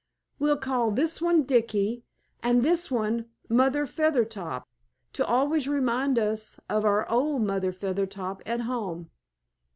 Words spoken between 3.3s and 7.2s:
Mother Feathertop, to always remind us of our